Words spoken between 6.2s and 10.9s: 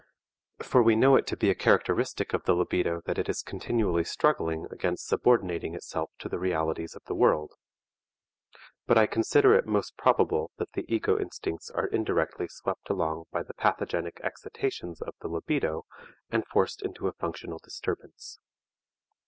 to the realities of the world. But I consider it most probable that the